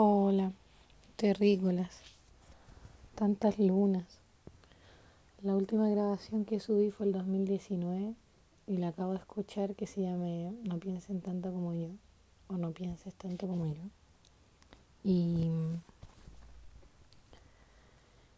[0.00, 0.52] Hola,
[1.16, 1.90] terrícolas,
[3.16, 4.04] tantas lunas.
[5.42, 8.14] La última grabación que subí fue el 2019
[8.68, 11.88] y la acabo de escuchar que se llama No piensen tanto como yo
[12.46, 13.82] o No pienses tanto como yo.
[15.02, 15.50] Y,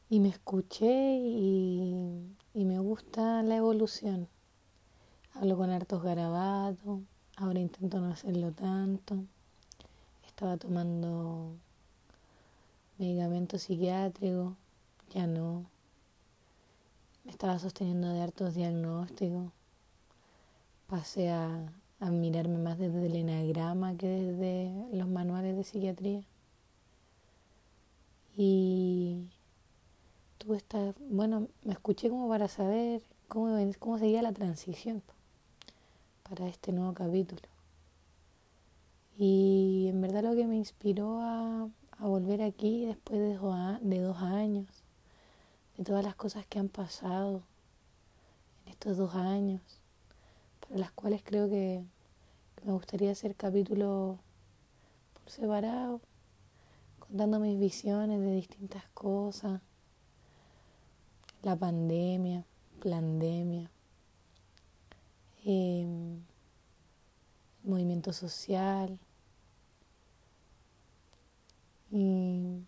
[0.08, 2.24] y me escuché y,
[2.54, 4.28] y me gusta la evolución.
[5.34, 7.00] Hablo con hartos garabatos,
[7.36, 9.26] ahora intento no hacerlo tanto
[10.40, 11.52] estaba tomando
[12.96, 14.56] medicamento psiquiátrico,
[15.12, 15.66] ya no.
[17.24, 19.52] Me estaba sosteniendo de hartos diagnósticos.
[20.86, 26.22] Pasé a, a mirarme más desde el enagrama que desde los manuales de psiquiatría.
[28.34, 29.28] Y
[30.38, 35.02] tú estás, bueno, me escuché como para saber cómo, cómo seguía la transición
[36.22, 37.49] para este nuevo capítulo.
[39.22, 44.66] Y en verdad lo que me inspiró a, volver aquí después de dos, años,
[45.76, 47.42] de todas las cosas que han pasado
[48.64, 49.60] en estos dos años,
[50.60, 51.84] para las cuales creo que,
[52.64, 54.18] me gustaría hacer capítulos
[55.12, 56.00] por separado,
[56.98, 59.60] contando mis visiones de distintas cosas,
[61.42, 62.46] la pandemia,
[62.82, 63.70] pandemia,
[65.44, 66.16] eh,
[67.64, 68.98] movimiento social,
[71.90, 72.62] y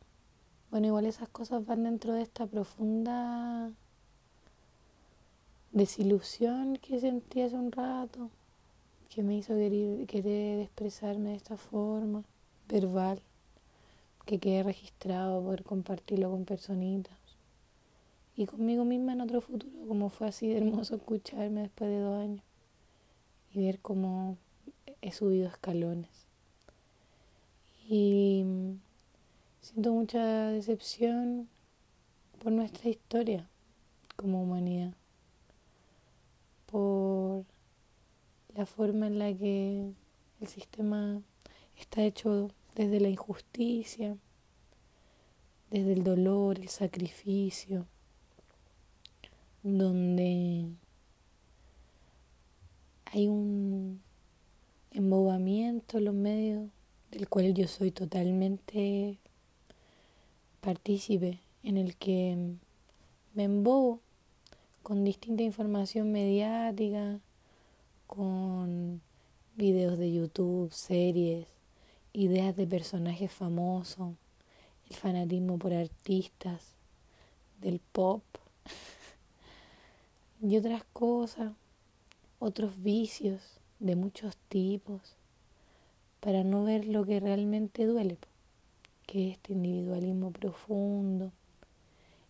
[0.70, 3.70] bueno, igual esas cosas van dentro de esta profunda
[5.70, 8.30] desilusión que sentí hace un rato,
[9.08, 12.24] que me hizo querer, expresarme de esta forma,
[12.68, 13.20] verbal,
[14.24, 17.18] que quede registrado, poder compartirlo con personitas
[18.34, 22.22] y conmigo misma en otro futuro, como fue así de hermoso escucharme después de dos
[22.22, 22.44] años
[23.52, 24.38] y ver cómo
[25.02, 26.26] he subido escalones.
[27.88, 28.44] Y
[29.62, 31.48] Siento mucha decepción
[32.42, 33.48] por nuestra historia
[34.16, 34.92] como humanidad,
[36.66, 37.44] por
[38.56, 39.92] la forma en la que
[40.40, 41.22] el sistema
[41.78, 44.16] está hecho desde la injusticia,
[45.70, 47.86] desde el dolor, el sacrificio,
[49.62, 50.66] donde
[53.04, 54.02] hay un
[54.90, 56.68] embobamiento en los medios
[57.12, 59.20] del cual yo soy totalmente
[60.62, 62.54] partícipe en el que
[63.34, 63.98] me embobo
[64.84, 67.18] con distinta información mediática,
[68.06, 69.02] con
[69.56, 71.48] videos de YouTube, series,
[72.12, 74.14] ideas de personajes famosos,
[74.88, 76.74] el fanatismo por artistas,
[77.60, 78.22] del pop
[80.40, 81.52] y otras cosas,
[82.38, 83.40] otros vicios
[83.80, 85.16] de muchos tipos,
[86.20, 88.16] para no ver lo que realmente duele
[89.12, 91.32] que este individualismo profundo,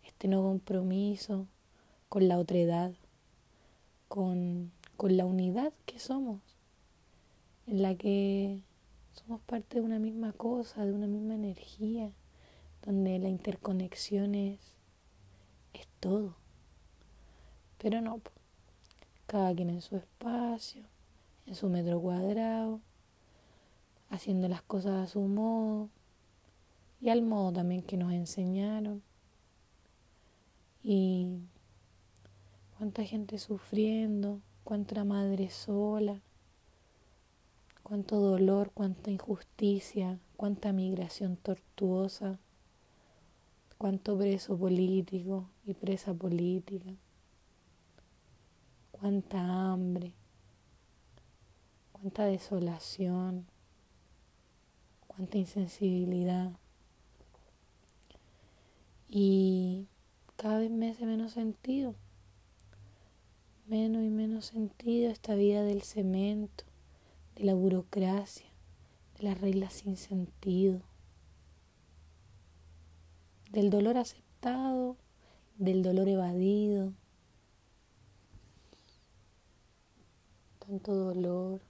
[0.04, 1.46] este no compromiso
[2.08, 2.90] con la otredad,
[4.08, 6.40] con, con la unidad que somos,
[7.68, 8.58] en la que
[9.12, 12.10] somos parte de una misma cosa, de una misma energía,
[12.84, 14.58] donde la interconexión es,
[15.74, 16.34] es todo.
[17.78, 18.20] Pero no,
[19.28, 20.82] cada quien en su espacio,
[21.46, 22.80] en su metro cuadrado,
[24.10, 25.88] haciendo las cosas a su modo,
[27.02, 29.02] y al modo también que nos enseñaron.
[30.84, 31.26] Y
[32.78, 36.20] cuánta gente sufriendo, cuánta madre sola,
[37.82, 42.38] cuánto dolor, cuánta injusticia, cuánta migración tortuosa,
[43.78, 46.94] cuánto preso político y presa política,
[48.92, 50.12] cuánta hambre,
[51.90, 53.44] cuánta desolación,
[55.08, 56.52] cuánta insensibilidad.
[59.14, 59.88] Y
[60.36, 61.94] cada vez me hace menos sentido,
[63.66, 66.64] menos y menos sentido esta vida del cemento,
[67.36, 68.46] de la burocracia,
[69.18, 70.80] de las reglas sin sentido,
[73.50, 74.96] del dolor aceptado,
[75.58, 76.94] del dolor evadido,
[80.58, 81.60] tanto dolor,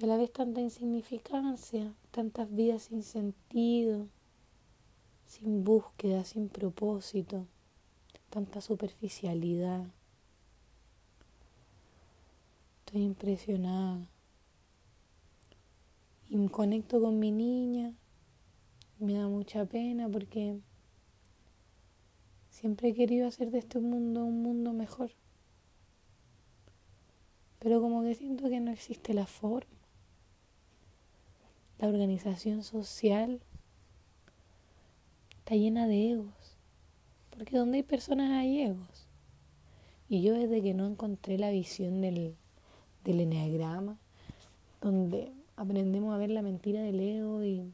[0.00, 4.08] de la vez tanta insignificancia, tantas vidas sin sentido
[5.38, 7.46] sin búsqueda, sin propósito,
[8.30, 9.86] tanta superficialidad.
[12.78, 14.08] Estoy impresionada.
[16.30, 17.92] Y me conecto con mi niña.
[18.98, 20.58] Me da mucha pena porque
[22.48, 25.10] siempre he querido hacer de este mundo un mundo mejor.
[27.58, 29.70] Pero como que siento que no existe la forma.
[31.78, 33.42] la organización social
[35.46, 36.56] está llena de egos.
[37.30, 39.06] Porque donde hay personas hay egos.
[40.08, 42.34] Y yo desde que no encontré la visión del,
[43.04, 43.96] del enneagrama,
[44.80, 47.72] donde aprendemos a ver la mentira del ego y,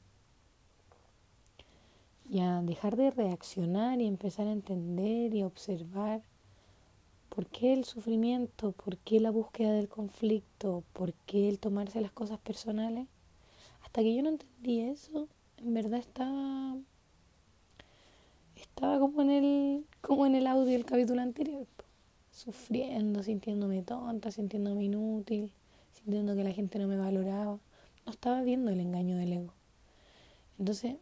[2.29, 6.21] y a dejar de reaccionar y empezar a entender y a observar
[7.31, 12.13] por qué el sufrimiento, por qué la búsqueda del conflicto, por qué el tomarse las
[12.13, 13.09] cosas personales.
[13.83, 15.27] Hasta que yo no entendí eso,
[15.57, 16.77] en verdad estaba
[18.63, 21.67] estaba como en el como en el audio del capítulo anterior,
[22.31, 25.53] sufriendo, sintiéndome tonta, sintiéndome inútil,
[25.93, 27.59] sintiendo que la gente no me valoraba.
[28.05, 29.55] No estaba viendo el engaño del ego.
[30.59, 30.97] Entonces,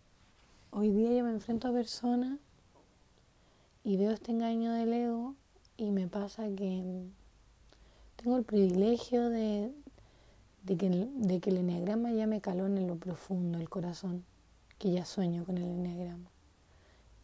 [0.71, 2.39] hoy día yo me enfrento a personas
[3.85, 5.35] y veo este engaño del ego
[5.79, 6.83] y me pasa que
[8.17, 9.73] tengo el privilegio de,
[10.65, 14.25] de, que, de que el enneagrama ya me caló en lo profundo, el corazón,
[14.79, 16.31] que ya sueño con el enneagrama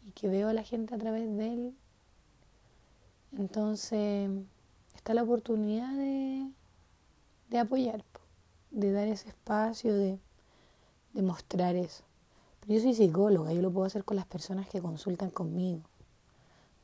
[0.07, 1.77] y que veo a la gente a través de él.
[3.37, 4.31] Entonces,
[4.95, 6.49] está la oportunidad de,
[7.49, 8.03] de apoyar
[8.71, 10.19] de dar ese espacio, de,
[11.13, 12.03] de mostrar eso.
[12.59, 15.81] Pero yo soy psicóloga, yo lo puedo hacer con las personas que consultan conmigo.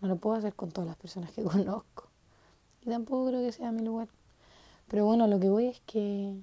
[0.02, 2.10] No lo puedo hacer con todas las personas que conozco.
[2.82, 4.10] Y tampoco creo que sea mi lugar.
[4.88, 6.36] Pero bueno, lo que voy es que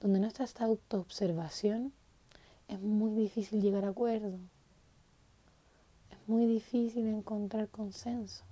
[0.00, 1.92] donde no está esta autoobservación,
[2.68, 4.38] es muy difícil llegar a acuerdo.
[6.28, 8.44] Muy difícil encontrar consenso.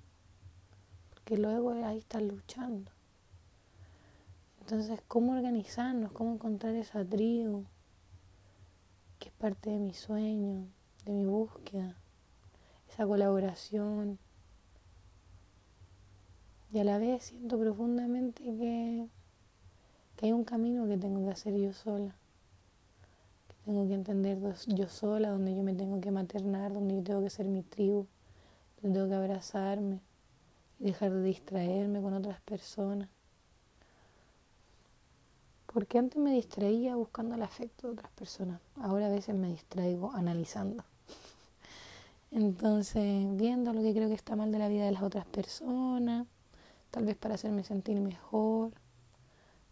[1.11, 2.91] Porque luego ahí están luchando.
[4.61, 6.11] Entonces, ¿cómo organizarnos?
[6.11, 7.65] ¿Cómo encontrar esa tribu
[9.21, 10.67] que es parte de mi sueño,
[11.05, 11.97] de mi búsqueda?
[12.89, 14.19] Esa colaboración.
[16.73, 19.09] Y a la vez siento profundamente que,
[20.17, 22.17] que hay un camino que tengo que hacer yo sola.
[23.71, 24.37] Tengo que entender
[24.67, 28.09] yo sola, donde yo me tengo que maternar, donde yo tengo que ser mi tribu,
[28.83, 30.01] donde tengo que abrazarme
[30.81, 33.09] y dejar de distraerme con otras personas
[35.73, 38.61] porque antes me distraía buscando el afecto de otras personas.
[38.81, 40.83] Ahora a veces me distraigo analizando.
[42.33, 46.27] Entonces, viendo lo que creo que está mal de la vida de las otras personas,
[46.91, 48.73] tal vez para hacerme sentir mejor,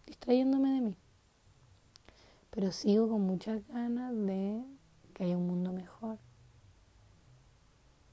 [0.06, 0.97] distrayéndome de mí.
[2.59, 4.65] Pero sigo con muchas ganas de
[5.15, 6.19] que haya un mundo mejor.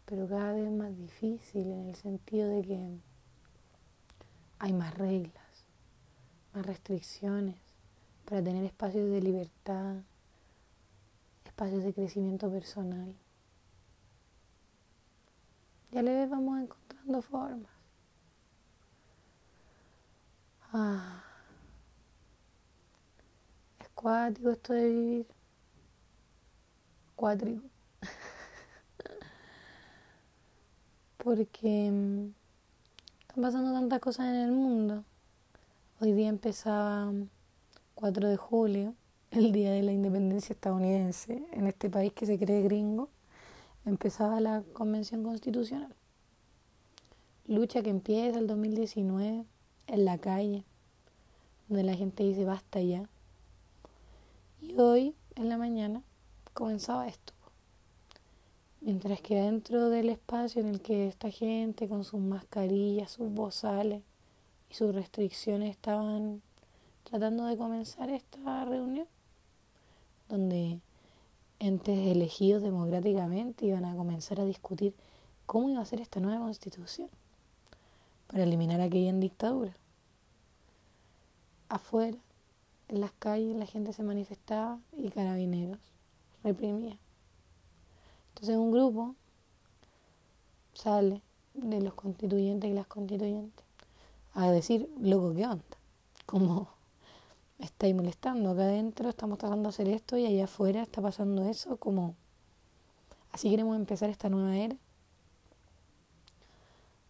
[0.06, 3.00] Pero cada vez más difícil en el sentido de que
[4.60, 5.66] hay más reglas,
[6.54, 7.60] más restricciones
[8.26, 9.96] para tener espacios de libertad,
[11.44, 13.16] espacios de crecimiento personal.
[15.92, 17.72] Ya le vamos encontrando formas.
[20.72, 21.25] Ah,
[24.06, 25.25] cuático esto de vivir.
[27.16, 27.63] Cuátrico.
[31.18, 32.28] Porque mm,
[33.22, 35.04] están pasando tantas cosas en el mundo.
[36.00, 37.12] Hoy día empezaba
[37.96, 38.94] 4 de julio,
[39.31, 43.10] el día de la independencia estadounidense, en este país que se cree gringo,
[43.88, 45.96] empezaba la convención constitucional.
[47.48, 49.46] Lucha que empieza el 2019
[49.88, 50.63] en la calle,
[51.68, 53.10] donde la gente dice basta ya.
[54.68, 56.01] Y hoy, en la mañana,
[56.54, 57.34] comenzaba esto.
[58.82, 64.01] Mientras que dentro del espacio en el que esta gente con sus mascarillas, sus bozales
[64.72, 66.42] y sus restricciones estaban
[67.04, 69.08] tratando de comenzar esta reunión,
[70.30, 70.80] donde
[71.60, 74.96] entes elegidos democráticamente iban a comenzar a discutir
[75.46, 77.10] cómo iba a ser esta nueva constitución
[78.25, 79.75] para eliminar aquella dictadura.
[81.70, 82.18] Afuera,
[82.88, 85.80] en las calles, la gente se manifestaba y carabineros
[86.44, 86.98] reprimía.
[88.30, 89.15] Entonces un grupo
[90.74, 91.22] sale
[91.54, 93.65] de los constituyentes y las constituyentes
[94.34, 95.63] a decir, loco, ¿qué onda?
[96.25, 96.68] Como
[97.60, 98.51] estáis molestando.
[98.51, 101.77] Acá adentro estamos tratando de hacer esto y allá afuera está pasando eso.
[101.77, 102.15] Como
[103.32, 104.75] así queremos empezar esta nueva era.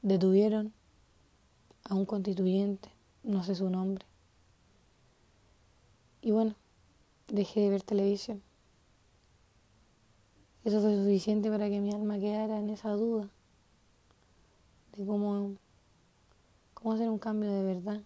[0.01, 0.71] Detuvieron
[1.83, 2.89] a un constituyente,
[3.23, 4.05] no sé su nombre.
[6.25, 6.55] Y bueno,
[7.27, 8.41] dejé de ver televisión.
[10.63, 13.29] Eso fue suficiente para que mi alma quedara en esa duda
[14.97, 15.55] de cómo,
[16.73, 18.01] cómo hacer un cambio de verdad.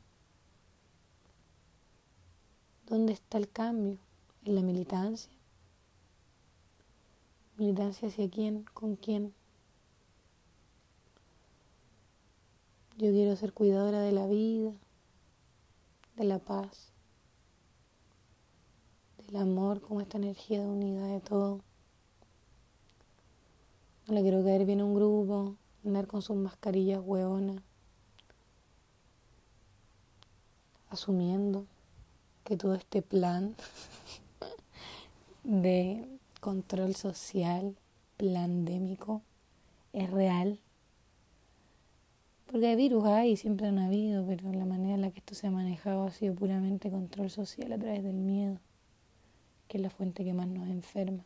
[2.87, 3.97] ¿Dónde está el cambio?
[4.43, 5.31] ¿En la militancia?
[7.55, 8.65] ¿Militancia hacia quién?
[8.73, 9.33] ¿Con quién?
[12.97, 14.73] Yo quiero ser cuidadora de la vida,
[16.17, 16.88] de la paz,
[19.29, 21.61] el amor como esta energía de unidad de todo.
[24.07, 25.55] No le quiero caer bien a un grupo,
[25.85, 27.61] andar con sus mascarillas hueonas,
[30.89, 31.67] asumiendo
[32.43, 33.55] que todo este plan
[35.43, 36.07] de
[36.41, 37.75] control social,
[38.17, 39.21] plandémico,
[39.93, 40.59] es real.
[42.47, 45.45] Porque hay virus hay, siempre han habido, pero la manera en la que esto se
[45.45, 48.57] ha manejado ha sido puramente control social a través del miedo,
[49.69, 51.23] que es la fuente que más nos enferma.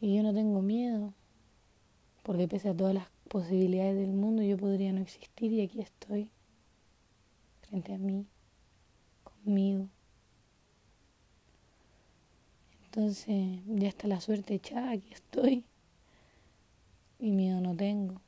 [0.00, 1.14] Y yo no tengo miedo,
[2.22, 6.28] porque pese a todas las posibilidades del mundo, yo podría no existir y aquí estoy,
[7.62, 8.26] frente a mí,
[9.22, 9.88] conmigo.
[12.84, 15.64] Entonces ya está la suerte echada, aquí estoy.
[17.18, 18.20] Y miedo no tengo,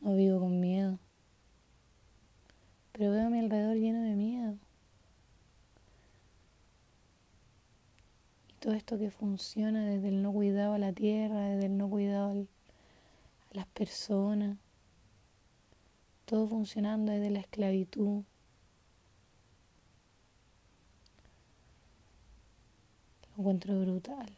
[0.00, 0.98] no vivo con miedo.
[2.92, 4.58] Pero veo a mi alrededor lleno de miedo.
[8.48, 11.88] Y todo esto que funciona desde el no cuidado a la tierra, desde el no
[11.88, 14.58] cuidado a las personas,
[16.24, 18.24] todo funcionando desde la esclavitud.
[23.38, 24.36] encuentro brutal.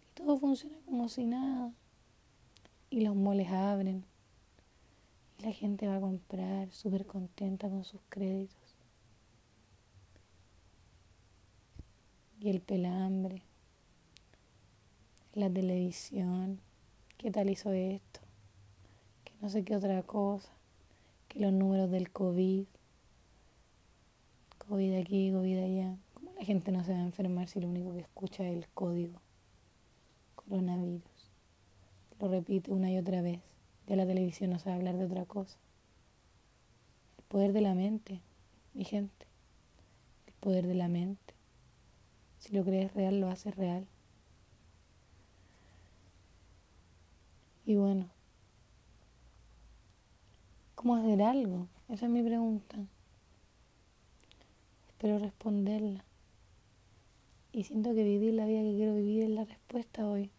[0.00, 1.74] Y todo funciona como si nada.
[2.88, 4.02] Y los moles abren.
[5.38, 8.65] Y la gente va a comprar súper contenta con sus créditos.
[12.40, 13.42] Y el pelambre.
[15.34, 16.60] La televisión.
[17.18, 18.20] ¿Qué tal hizo esto?
[19.24, 20.50] Que no sé qué otra cosa.
[21.28, 22.66] Que los números del COVID.
[24.68, 25.96] COVID aquí, COVID allá.
[26.38, 29.20] La gente no se va a enfermar si lo único que escucha es el código
[30.48, 31.30] coronavirus.
[32.20, 33.40] Lo repite una y otra vez.
[33.86, 35.58] Ya la televisión no sabe hablar de otra cosa.
[37.18, 38.20] El poder de la mente,
[38.74, 39.26] mi gente.
[40.26, 41.25] El poder de la mente.
[42.46, 43.88] Si lo crees real, lo haces real.
[47.64, 48.08] Y bueno,
[50.76, 51.66] ¿cómo hacer algo?
[51.88, 52.76] Esa es mi pregunta.
[54.86, 56.04] Espero responderla.
[57.50, 60.30] Y siento que vivir la vida que quiero vivir es la respuesta hoy.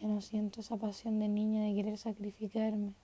[0.00, 2.94] Ya no siento esa pasión de niña de querer sacrificarme.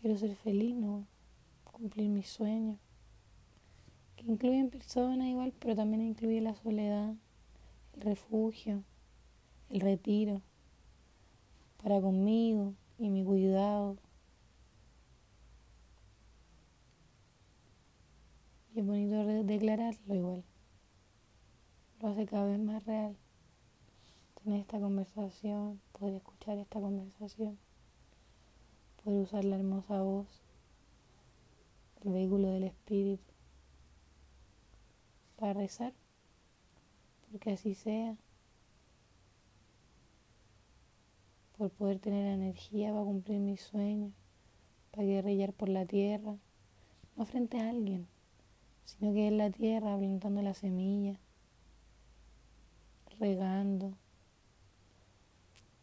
[0.00, 1.04] Quiero ser feliz, ¿no?
[1.64, 2.78] Cumplir mis sueños.
[4.18, 7.14] Que incluyen personas igual, pero también incluye la soledad,
[7.94, 8.82] el refugio,
[9.70, 10.42] el retiro,
[11.80, 13.96] para conmigo y mi cuidado
[18.74, 20.44] es bonito declararlo igual.
[22.00, 23.16] Lo hace cada vez más real.
[24.42, 27.56] Tener esta conversación, poder escuchar esta conversación,
[29.04, 30.26] poder usar la hermosa voz,
[32.04, 33.37] el vehículo del espíritu,
[35.38, 35.92] para rezar,
[37.30, 38.16] porque así sea,
[41.56, 44.12] por poder tener energía para cumplir mis sueños,
[44.90, 46.36] para guerrillar por la tierra,
[47.16, 48.06] no frente a alguien
[48.88, 51.20] sino que es la tierra plantando la semilla,
[53.20, 53.92] regando.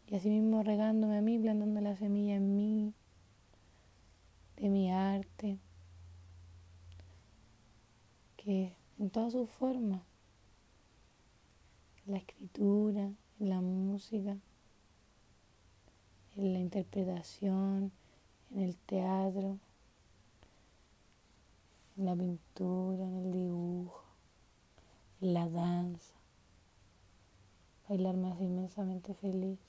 [0.07, 2.93] Y así mismo regándome a mí, plantando la semilla en mí,
[4.57, 5.59] de mi arte,
[8.37, 10.01] que en todas sus formas,
[12.05, 14.37] en la escritura, en la música,
[16.35, 17.91] en la interpretación,
[18.51, 19.57] en el teatro,
[21.97, 24.03] en la pintura, en el dibujo,
[25.21, 26.15] en la danza.
[27.87, 29.59] Bailar hace inmensamente feliz.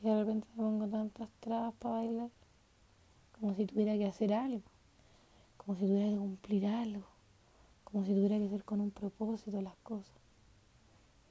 [0.00, 2.30] Y de repente me pongo tantas trabas para bailar,
[3.32, 4.62] como si tuviera que hacer algo,
[5.68, 7.06] como si tuviera que cumplir algo,
[7.84, 10.16] como si tuviera que hacer con un propósito las cosas.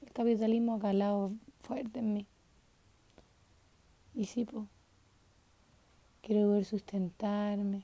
[0.00, 2.26] El capitalismo ha calado fuerte en mí.
[4.14, 4.68] Y sí, pues
[6.22, 7.82] Quiero poder sustentarme,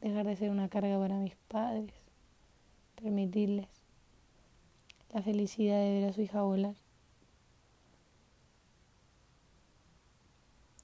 [0.00, 1.92] dejar de ser una carga para mis padres,
[2.94, 3.66] permitirles
[5.12, 6.76] la felicidad de ver a su hija volar.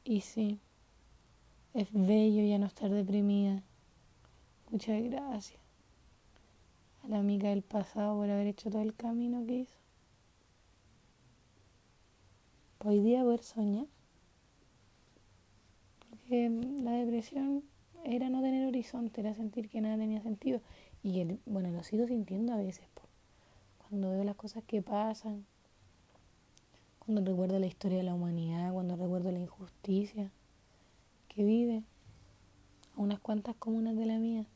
[0.02, 0.58] Y sí,
[1.74, 3.62] es bello ya no estar deprimida.
[4.72, 5.60] Muchas gracias
[7.04, 9.76] a la amiga del pasado por haber hecho todo el camino que hizo.
[12.82, 13.84] Hoy día poder soñar
[16.30, 17.62] la depresión
[18.02, 20.62] era no tener horizonte, era sentir que nada tenía sentido.
[21.02, 22.86] Y bueno, lo sigo sintiendo a veces,
[23.76, 25.44] cuando veo las cosas que pasan,
[26.98, 30.30] cuando recuerdo la historia de la humanidad, cuando recuerdo la injusticia,
[31.28, 31.82] que vive
[32.96, 34.46] a unas cuantas comunas de la mía.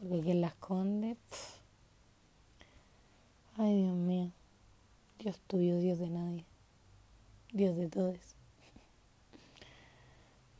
[0.00, 1.16] Porque quien la esconde,
[3.56, 4.30] ay Dios mío,
[5.18, 6.44] Dios tuyo, Dios de nadie,
[7.52, 8.36] Dios de todos.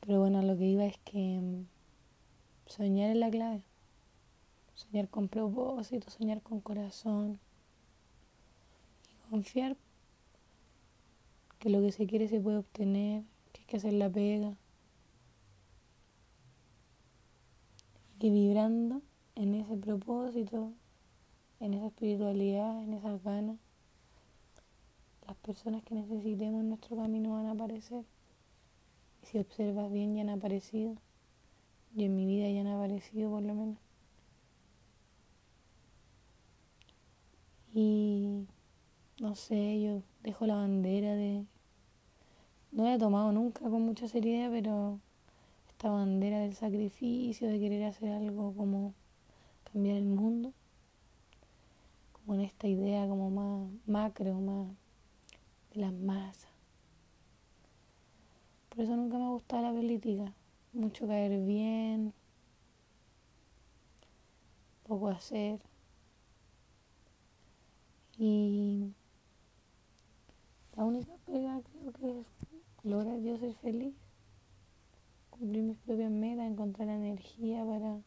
[0.00, 1.66] Pero bueno, lo que iba es que mm,
[2.66, 3.62] soñar es la clave.
[4.74, 7.38] Soñar con propósito, soñar con corazón.
[9.12, 9.76] Y confiar
[11.58, 14.56] que lo que se quiere se puede obtener, que hay que hacer la pega.
[18.18, 19.02] Y vibrando
[19.38, 20.72] en ese propósito,
[21.60, 23.56] en esa espiritualidad, en esas ganas,
[25.26, 28.04] las personas que necesitemos en nuestro camino van a aparecer.
[29.22, 30.96] Y si observas bien, ya han aparecido.
[31.94, 33.78] Y en mi vida ya han aparecido por lo menos.
[37.72, 38.44] Y
[39.20, 41.44] no sé, yo dejo la bandera de...
[42.72, 44.98] No la he tomado nunca con mucha seriedad, pero
[45.68, 48.94] esta bandera del sacrificio, de querer hacer algo como
[49.72, 50.52] cambiar el mundo,
[52.12, 54.68] como en esta idea como más macro, más
[55.72, 56.50] de las masas.
[58.68, 60.32] Por eso nunca me ha gustado la política.
[60.72, 62.12] Mucho caer bien,
[64.86, 65.60] poco hacer.
[68.18, 68.92] Y
[70.76, 72.26] la única pega creo que es
[72.82, 73.94] lograr yo ser feliz,
[75.30, 78.00] cumplir mis propias metas, encontrar energía para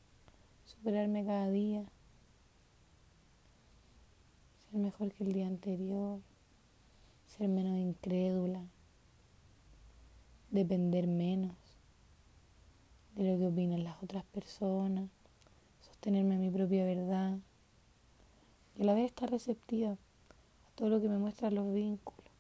[0.82, 1.84] superarme cada día,
[4.72, 6.20] ser mejor que el día anterior,
[7.28, 8.64] ser menos incrédula,
[10.50, 11.54] depender menos
[13.16, 15.08] de lo que opinan las otras personas,
[15.82, 17.38] sostenerme a mi propia verdad
[18.76, 22.32] y a la vez estar receptiva a todo lo que me muestran los vínculos,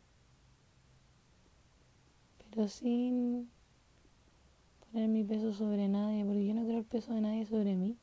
[2.49, 3.51] pero sin
[4.79, 7.97] poner mi peso sobre nadie, porque yo no quiero el peso de nadie sobre mí.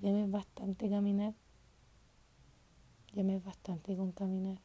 [0.00, 1.34] Ya es bastante caminar,
[3.14, 4.58] ya es bastante con caminar.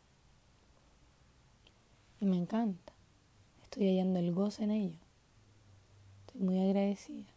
[2.19, 2.93] Y me encanta,
[3.63, 4.99] estoy hallando el goce en ello,
[6.25, 7.33] estoy muy agradecida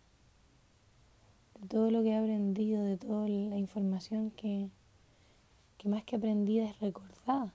[1.61, 4.69] de todo lo que he aprendido, de toda la información que,
[5.79, 7.53] que más que aprendida es recordada.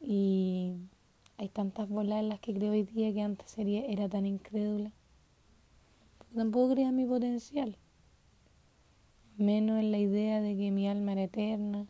[0.00, 0.74] Y
[1.36, 4.92] hay tantas bolas en las que creo hoy día que antes sería, era tan incrédula.
[6.18, 7.76] Porque tampoco creía en mi potencial.
[9.40, 11.86] Menos en la idea de que mi alma era eterna.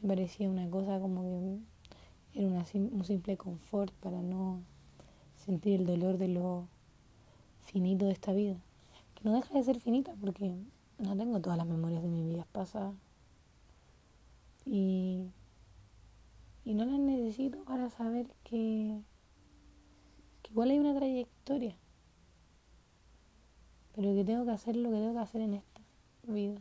[0.00, 1.60] Me parecía una cosa como
[2.32, 4.62] que era un simple confort para no
[5.36, 6.66] sentir el dolor de lo
[7.60, 8.56] finito de esta vida.
[9.14, 10.56] Que no deja de ser finita porque
[10.96, 12.94] no tengo todas las memorias de mi vida pasada.
[14.64, 15.26] Y,
[16.64, 18.98] y no las necesito para saber que,
[20.40, 21.76] que igual hay una trayectoria.
[23.94, 25.80] Pero que tengo que hacer lo que tengo que hacer en esta
[26.24, 26.60] vida.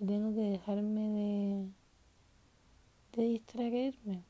[0.00, 1.68] Y tengo que dejarme de,
[3.14, 4.22] de distraerme.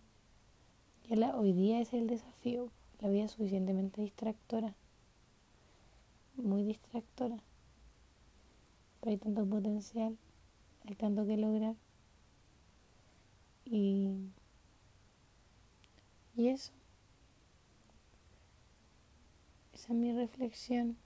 [1.04, 2.70] Y hoy día es el desafío.
[3.00, 4.74] La vida es suficientemente distractora.
[6.36, 7.36] Muy distractora.
[9.00, 10.16] Pero hay tanto potencial.
[10.86, 11.76] Hay tanto que lograr.
[13.64, 14.30] Y,
[16.34, 16.72] y eso.
[19.88, 20.98] Esa es mi reflexión.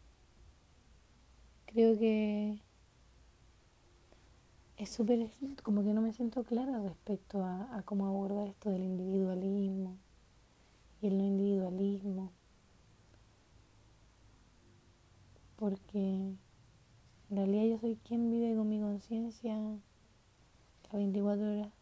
[1.66, 2.58] Creo que
[4.76, 5.30] es súper,
[5.62, 9.96] como que no me siento clara respecto a, a cómo abordar esto del individualismo
[11.00, 12.32] y el no individualismo.
[15.54, 16.38] Porque en
[17.30, 19.54] realidad yo soy quien vive con mi conciencia
[20.82, 21.72] las 24 horas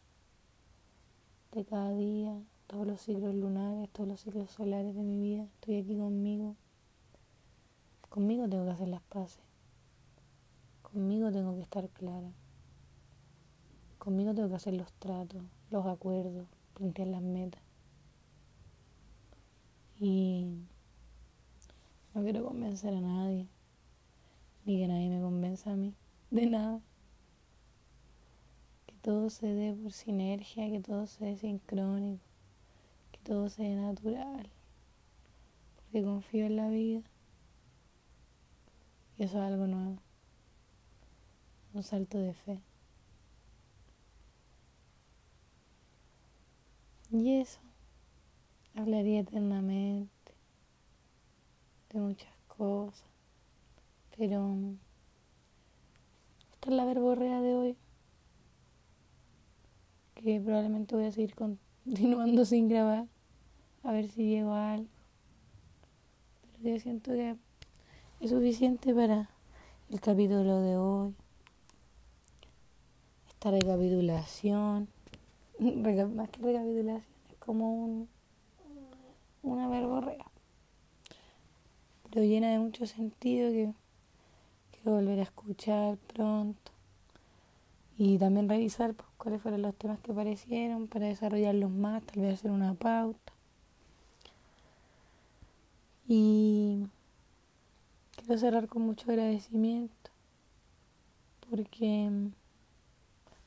[1.53, 5.45] de cada día, todos los ciclos lunares, todos los ciclos solares de mi vida.
[5.45, 6.57] Estoy aquí conmigo.
[8.11, 9.41] Conmigo tengo que hacer las paces.
[10.83, 12.33] Conmigo tengo que estar clara.
[13.99, 17.63] Conmigo tengo que hacer los tratos, los acuerdos, plantear las metas.
[20.01, 20.45] Y
[22.13, 23.47] no quiero convencer a nadie,
[24.65, 25.95] ni que nadie me convenza a mí
[26.33, 26.81] de nada.
[28.87, 32.25] Que todo se dé por sinergia, que todo se dé sincrónico,
[33.13, 34.51] que todo sea natural.
[35.77, 37.03] Porque confío en la vida.
[39.21, 39.99] Eso es algo nuevo.
[41.75, 42.59] Un salto de fe.
[47.11, 47.61] Y eso
[48.75, 50.33] hablaría eternamente
[51.91, 53.05] de muchas cosas,
[54.17, 54.57] pero
[56.55, 57.77] esta es la verborrea de hoy,
[60.15, 63.07] que probablemente voy a seguir continuando sin grabar,
[63.83, 64.89] a ver si llego a algo.
[66.57, 67.37] Pero yo siento que
[68.21, 69.31] es suficiente para
[69.89, 71.15] el capítulo de hoy.
[73.31, 74.89] Esta recapitulación,
[75.59, 78.09] más que recapitulación, es como un,
[79.43, 80.27] una verborrea.
[82.11, 83.73] Pero llena de mucho sentido que
[84.73, 86.73] quiero volver a escuchar pronto
[87.97, 92.35] y también revisar pues, cuáles fueron los temas que aparecieron para desarrollarlos más, tal vez
[92.35, 93.33] hacer una pauta.
[96.07, 96.87] Y
[98.31, 100.13] quiero cerrar con mucho agradecimiento
[101.51, 102.09] porque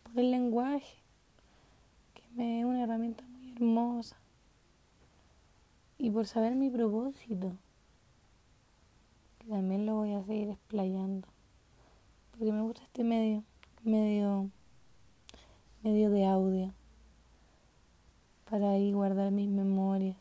[0.04, 0.98] por el lenguaje,
[2.14, 4.18] que me es una herramienta muy hermosa,
[5.98, 7.54] y por saber mi propósito,
[9.40, 11.30] que también lo voy a seguir explayando,
[12.32, 13.42] porque me gusta este medio
[13.86, 14.50] medio,
[15.82, 16.74] medio de audio
[18.50, 20.18] para ahí guardar mis memorias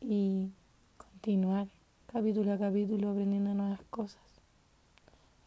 [0.00, 0.50] y
[0.96, 1.68] continuar
[2.12, 4.22] capítulo a capítulo aprendiendo nuevas cosas.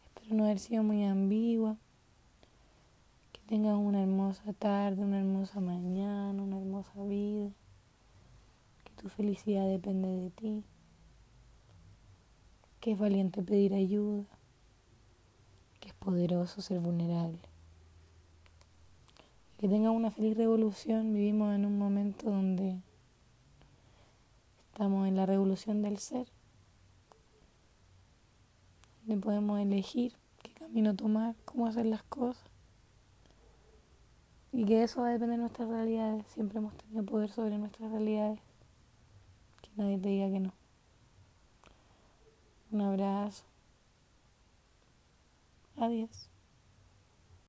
[0.06, 1.76] Espero no haber sido muy ambigua.
[3.32, 7.50] Que tengas una hermosa tarde, una hermosa mañana, una hermosa vida.
[8.84, 10.64] Que tu felicidad depende de ti.
[12.80, 14.24] Que es valiente pedir ayuda
[15.84, 17.40] que es poderoso ser vulnerable.
[19.58, 21.12] Que tenga una feliz revolución.
[21.12, 22.80] Vivimos en un momento donde
[24.72, 26.26] estamos en la revolución del ser,
[29.06, 32.42] donde podemos elegir qué camino tomar, cómo hacer las cosas.
[34.52, 36.24] Y que eso va a depender de nuestras realidades.
[36.28, 38.38] Siempre hemos tenido poder sobre nuestras realidades.
[39.62, 40.54] Que nadie te diga que no.
[42.70, 43.44] Un abrazo.
[45.76, 46.33] Adiós.